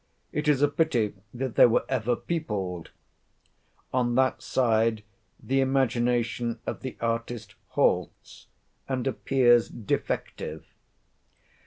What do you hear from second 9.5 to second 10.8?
defective.